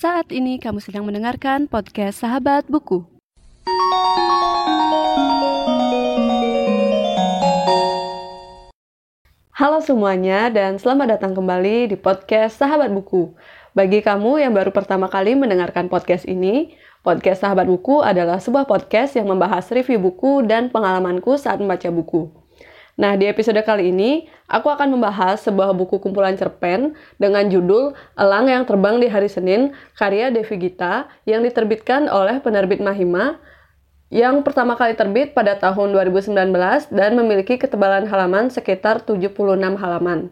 [0.00, 3.04] Saat ini kamu sedang mendengarkan podcast Sahabat Buku.
[9.52, 13.36] Halo semuanya dan selamat datang kembali di podcast Sahabat Buku.
[13.76, 16.72] Bagi kamu yang baru pertama kali mendengarkan podcast ini,
[17.04, 22.39] podcast Sahabat Buku adalah sebuah podcast yang membahas review buku dan pengalamanku saat membaca buku.
[23.00, 28.44] Nah, di episode kali ini, aku akan membahas sebuah buku kumpulan cerpen dengan judul Elang
[28.44, 33.40] yang Terbang di Hari Senin, karya Devi Gita, yang diterbitkan oleh penerbit Mahima,
[34.12, 36.36] yang pertama kali terbit pada tahun 2019
[36.92, 39.32] dan memiliki ketebalan halaman sekitar 76
[39.80, 40.28] halaman.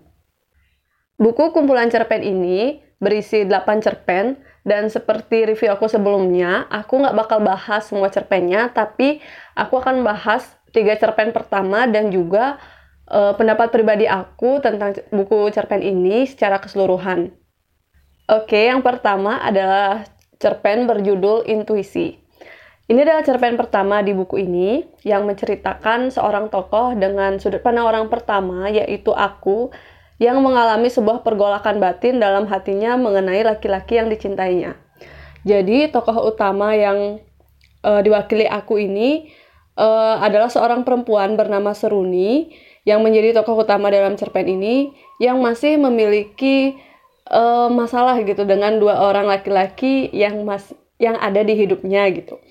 [1.16, 7.38] Buku kumpulan cerpen ini berisi 8 cerpen, dan seperti review aku sebelumnya, aku nggak bakal
[7.40, 9.24] bahas semua cerpennya, tapi
[9.56, 12.60] aku akan bahas tiga cerpen pertama dan juga
[13.08, 17.32] uh, pendapat pribadi aku tentang buku cerpen ini secara keseluruhan.
[18.28, 20.04] Oke, yang pertama adalah
[20.36, 22.20] cerpen berjudul Intuisi.
[22.88, 28.08] Ini adalah cerpen pertama di buku ini yang menceritakan seorang tokoh dengan sudut pandang orang
[28.08, 29.68] pertama, yaitu aku,
[30.16, 34.76] yang mengalami sebuah pergolakan batin dalam hatinya mengenai laki-laki yang dicintainya.
[35.44, 37.20] Jadi, tokoh utama yang
[37.84, 39.32] uh, diwakili aku ini
[39.78, 42.50] uh, adalah seorang perempuan bernama Seruni
[42.82, 44.90] yang menjadi tokoh utama dalam cerpen ini
[45.22, 46.74] yang masih memiliki
[47.30, 52.42] uh, masalah gitu dengan dua orang laki-laki yang mas yang ada di hidupnya gitu.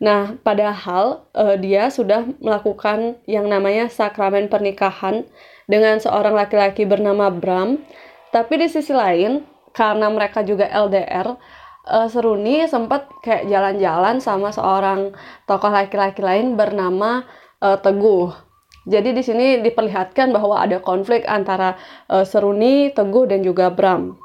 [0.00, 5.28] Nah, padahal uh, dia sudah melakukan yang namanya sakramen pernikahan
[5.68, 7.82] dengan seorang laki-laki bernama Bram,
[8.32, 9.44] tapi di sisi lain
[9.76, 11.36] karena mereka juga LDR,
[11.86, 15.14] uh, Seruni sempat kayak jalan-jalan sama seorang
[15.48, 17.24] tokoh laki-laki lain bernama
[17.62, 18.32] uh, Teguh.
[18.88, 21.76] Jadi di sini diperlihatkan bahwa ada konflik antara
[22.08, 24.16] uh, Seruni, Teguh dan juga Bram.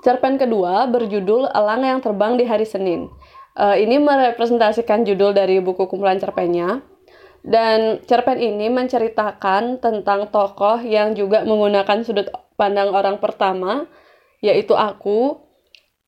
[0.00, 3.08] Cerpen kedua berjudul Elang yang Terbang di Hari Senin.
[3.56, 6.80] Uh, ini merepresentasikan judul dari buku kumpulan cerpennya.
[7.40, 12.28] Dan cerpen ini menceritakan tentang tokoh yang juga menggunakan sudut
[12.60, 13.88] pandang orang pertama,
[14.44, 15.40] yaitu aku,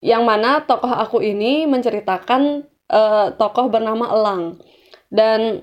[0.02, 4.58] yang mana tokoh aku ini menceritakan uh, tokoh bernama Elang
[5.08, 5.62] dan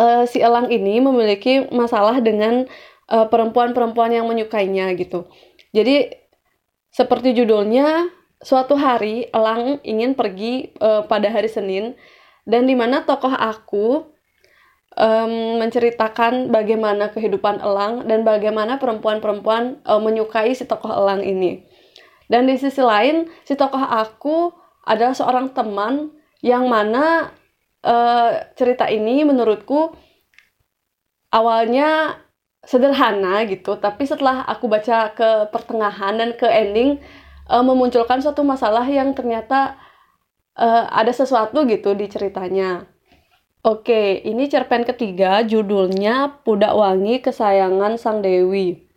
[0.00, 2.64] uh, si Elang ini memiliki masalah dengan
[3.10, 5.26] perempuan perempuan-perempuan yang menyukainya gitu.
[5.74, 6.14] Jadi
[6.94, 8.06] seperti judulnya,
[8.42, 11.94] suatu hari Elang ingin pergi uh, pada hari Senin
[12.48, 14.10] dan di mana tokoh aku
[14.96, 21.62] um, menceritakan bagaimana kehidupan Elang dan bagaimana perempuan-perempuan uh, menyukai si tokoh Elang ini.
[22.30, 24.54] Dan di sisi lain, si tokoh aku
[24.86, 26.14] adalah seorang teman
[26.46, 27.34] yang mana
[27.82, 29.90] uh, cerita ini menurutku
[31.34, 32.22] awalnya
[32.62, 37.00] sederhana gitu, tapi setelah aku baca ke pertengahan dan ke ending
[37.48, 39.80] uh, memunculkan suatu masalah yang ternyata
[40.60, 42.84] uh, ada sesuatu gitu di ceritanya.
[43.60, 48.89] Oke, ini cerpen ketiga judulnya Pudak Wangi Kesayangan Sang Dewi.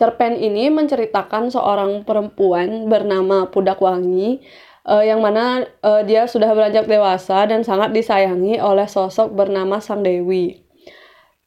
[0.00, 4.40] Cerpen ini menceritakan seorang perempuan bernama Pudak Wangi
[4.88, 10.00] uh, yang mana uh, dia sudah beranjak dewasa dan sangat disayangi oleh sosok bernama Sang
[10.00, 10.64] Dewi.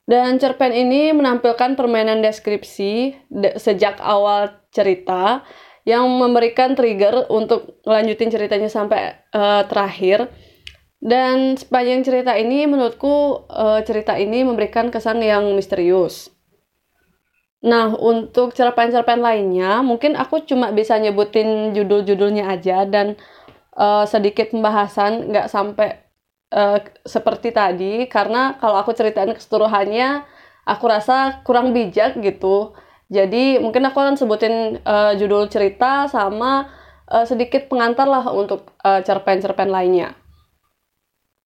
[0.05, 5.41] Dan cerpen ini menampilkan permainan deskripsi de sejak awal cerita
[5.81, 10.29] yang memberikan trigger untuk melanjutin ceritanya sampai uh, terakhir.
[11.01, 16.32] Dan sepanjang cerita ini menurutku uh, cerita ini memberikan kesan yang misterius.
[17.63, 23.15] Nah, untuk cerpen-cerpen lainnya, mungkin aku cuma bisa nyebutin judul-judulnya aja dan
[23.79, 26.03] uh, sedikit pembahasan, nggak sampai
[26.51, 30.27] uh, seperti tadi, karena kalau aku ceritain keseluruhannya,
[30.67, 32.75] aku rasa kurang bijak gitu.
[33.07, 36.67] Jadi mungkin aku akan sebutin uh, judul cerita sama
[37.07, 40.19] uh, sedikit pengantar lah untuk cerpen-cerpen uh, lainnya.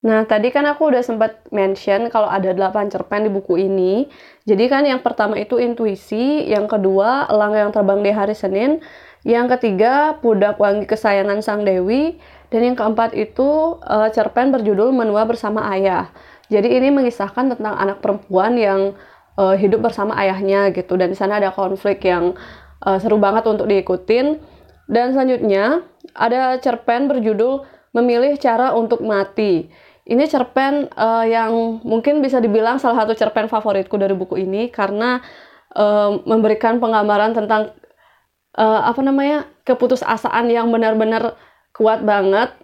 [0.07, 4.07] Nah, tadi kan aku udah sempat mention kalau ada 8 cerpen di buku ini.
[4.47, 8.79] Jadi kan yang pertama itu intuisi, yang kedua elang yang terbang di hari Senin,
[9.27, 12.15] yang ketiga pudak wangi kesayangan Sang Dewi,
[12.47, 16.07] dan yang keempat itu uh, cerpen berjudul Menua Bersama Ayah.
[16.47, 18.95] Jadi ini mengisahkan tentang anak perempuan yang
[19.35, 22.39] uh, hidup bersama ayahnya gitu dan di sana ada konflik yang
[22.87, 24.39] uh, seru banget untuk diikutin.
[24.87, 25.83] Dan selanjutnya
[26.15, 29.67] ada cerpen berjudul Memilih Cara untuk Mati.
[30.07, 35.19] Ini cerpen uh, yang mungkin bisa dibilang salah satu cerpen favoritku dari buku ini karena
[35.75, 37.75] uh, memberikan penggambaran tentang
[38.55, 41.35] uh, apa namanya keputusasaan yang benar-benar
[41.75, 42.55] kuat banget.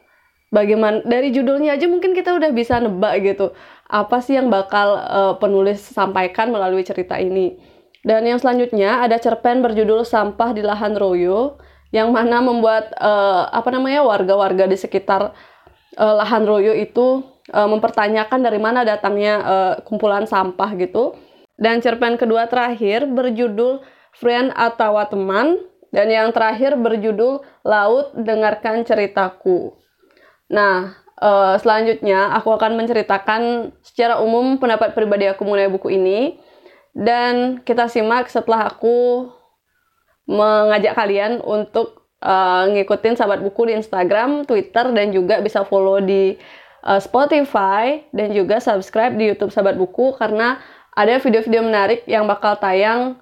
[0.55, 3.51] Bagaimana dari judulnya aja mungkin kita udah bisa nebak gitu
[3.89, 7.59] apa sih yang bakal uh, penulis sampaikan melalui cerita ini.
[8.03, 11.59] Dan yang selanjutnya ada cerpen berjudul Sampah di Lahan Royo
[11.91, 15.31] yang mana membuat uh, apa namanya warga-warga di sekitar
[15.97, 21.17] uh, lahan Royo itu uh, mempertanyakan dari mana datangnya uh, kumpulan sampah gitu.
[21.53, 23.85] Dan cerpen kedua terakhir berjudul
[24.17, 25.57] Friend atau Teman
[25.93, 29.77] dan yang terakhir berjudul Laut Dengarkan Ceritaku.
[30.49, 36.41] Nah, uh, selanjutnya aku akan menceritakan secara umum pendapat pribadi aku mengenai buku ini
[36.93, 39.29] dan kita simak setelah aku
[40.29, 46.39] mengajak kalian untuk uh, ngikutin sahabat buku di Instagram, Twitter, dan juga bisa follow di
[46.87, 50.63] uh, Spotify dan juga subscribe di YouTube sahabat buku karena
[50.95, 53.19] ada video-video menarik yang bakal tayang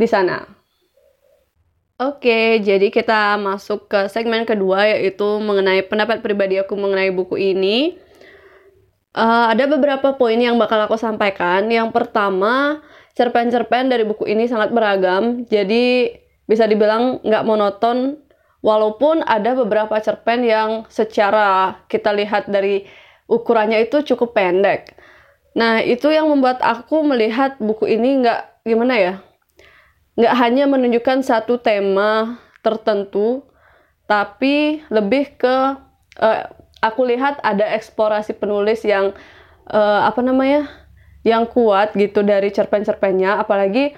[0.00, 0.48] di sana.
[2.00, 7.94] Oke, jadi kita masuk ke segmen kedua yaitu mengenai pendapat pribadi aku mengenai buku ini.
[9.12, 11.68] Uh, ada beberapa poin yang bakal aku sampaikan.
[11.68, 12.80] Yang pertama,
[13.12, 16.16] cerpen-cerpen dari buku ini sangat beragam, jadi
[16.52, 18.20] bisa dibilang nggak monoton,
[18.60, 22.84] walaupun ada beberapa cerpen yang secara kita lihat dari
[23.26, 24.92] ukurannya itu cukup pendek.
[25.56, 29.14] Nah, itu yang membuat aku melihat buku ini nggak gimana ya,
[30.20, 33.48] nggak hanya menunjukkan satu tema tertentu,
[34.04, 35.56] tapi lebih ke
[36.20, 36.42] uh,
[36.82, 39.16] aku lihat ada eksplorasi penulis yang
[39.70, 40.68] uh, apa namanya
[41.22, 43.94] yang kuat gitu dari cerpen-cerpennya apalagi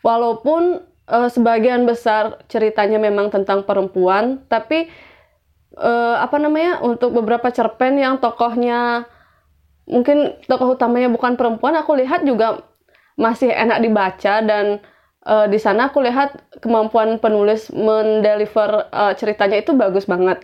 [0.00, 0.80] walaupun
[1.12, 4.88] uh, sebagian besar ceritanya memang tentang perempuan tapi
[5.76, 9.04] uh, apa namanya untuk beberapa cerpen yang tokohnya
[9.84, 12.64] mungkin tokoh utamanya bukan perempuan aku lihat juga
[13.20, 14.80] masih enak dibaca dan
[15.26, 20.42] uh, di sana aku lihat kemampuan penulis mendeliver uh, ceritanya itu bagus banget.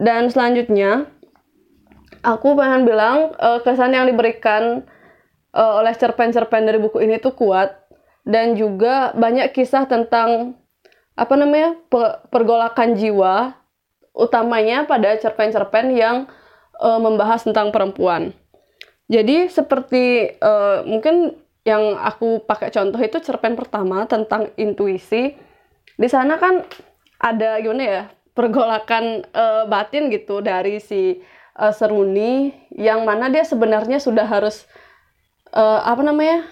[0.00, 1.10] Dan selanjutnya
[2.24, 4.86] aku pengen bilang uh, kesan yang diberikan
[5.52, 7.76] uh, oleh cerpen-cerpen dari buku ini tuh kuat
[8.24, 10.58] dan juga banyak kisah tentang
[11.16, 11.76] apa namanya
[12.32, 13.56] pergolakan jiwa
[14.16, 16.28] utamanya pada cerpen-cerpen yang
[16.80, 18.32] uh, membahas tentang perempuan.
[19.10, 21.34] Jadi seperti uh, mungkin
[21.66, 25.36] yang aku pakai contoh itu cerpen pertama tentang intuisi.
[25.98, 26.64] Di sana kan
[27.20, 28.02] ada gimana ya
[28.32, 31.20] pergolakan uh, batin gitu dari si
[31.58, 34.64] uh, Seruni yang mana dia sebenarnya sudah harus
[35.52, 36.46] uh, apa namanya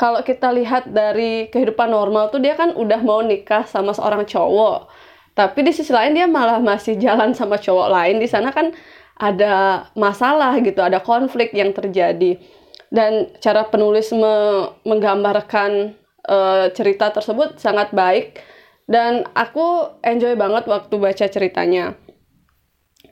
[0.00, 4.88] kalau kita lihat dari kehidupan normal tuh dia kan udah mau nikah sama seorang cowok.
[5.36, 8.16] Tapi di sisi lain dia malah masih jalan sama cowok lain.
[8.16, 8.72] Di sana kan
[9.20, 12.40] ada masalah gitu ada konflik yang terjadi.
[12.88, 15.92] Dan cara penulis me menggambarkan
[16.24, 18.40] uh, cerita tersebut sangat baik.
[18.88, 21.92] Dan aku enjoy banget waktu baca ceritanya.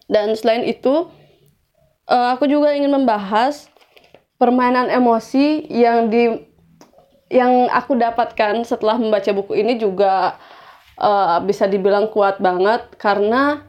[0.09, 1.13] Dan selain itu
[2.09, 3.69] uh, aku juga ingin membahas
[4.41, 6.49] permainan emosi yang di
[7.29, 10.37] yang aku dapatkan setelah membaca buku ini juga
[10.97, 13.65] uh, bisa dibilang kuat banget karena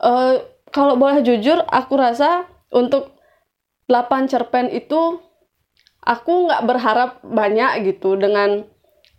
[0.00, 3.16] uh, kalau boleh jujur aku rasa untuk
[3.88, 5.16] 8 cerpen itu
[6.04, 8.68] aku nggak berharap banyak gitu dengan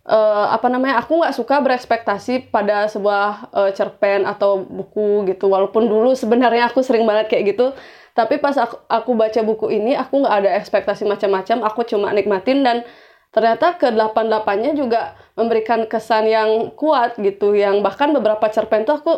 [0.06, 5.50] uh, apa namanya aku nggak suka berekspektasi pada sebuah uh, cerpen atau buku gitu.
[5.50, 7.74] Walaupun dulu sebenarnya aku sering banget kayak gitu
[8.10, 11.62] tapi pas aku, aku baca buku ini aku nggak ada ekspektasi macam-macam.
[11.70, 12.82] Aku cuma nikmatin dan
[13.30, 18.98] ternyata ke delapan delapannya juga memberikan kesan yang kuat gitu yang bahkan beberapa cerpen tuh
[18.98, 19.14] aku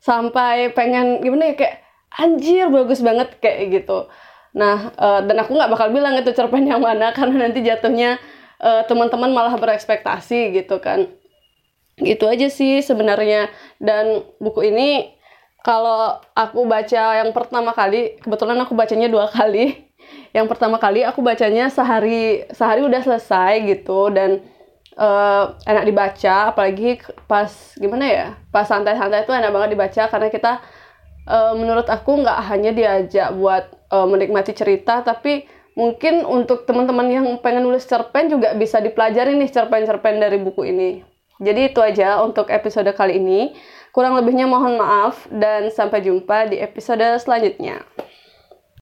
[0.00, 1.76] sampai pengen gimana ya kayak
[2.12, 4.08] anjir bagus banget kayak gitu.
[4.56, 8.20] Nah uh, dan aku nggak bakal bilang itu cerpen yang mana karena nanti jatuhnya
[8.60, 11.08] uh, teman-teman malah berekspektasi gitu kan.
[11.96, 13.48] Gitu aja sih sebenarnya.
[13.80, 15.16] Dan buku ini
[15.64, 19.82] kalau aku baca yang pertama kali, kebetulan aku bacanya dua kali.
[20.34, 24.44] Yang pertama kali aku bacanya sehari sehari udah selesai gitu dan
[25.00, 27.48] uh, enak dibaca, apalagi pas
[27.80, 30.52] gimana ya, pas santai-santai itu enak banget dibaca karena kita
[31.28, 37.26] uh, menurut aku nggak hanya diajak buat uh, menikmati cerita, tapi mungkin untuk teman-teman yang
[37.44, 41.04] pengen nulis cerpen juga bisa dipelajari nih cerpen-cerpen dari buku ini.
[41.36, 43.52] Jadi itu aja untuk episode kali ini.
[43.92, 47.84] Kurang lebihnya mohon maaf dan sampai jumpa di episode selanjutnya.